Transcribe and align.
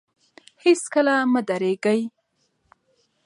هېڅکله 0.63 1.15
مه 1.33 1.41
درېږئ. 1.47 1.99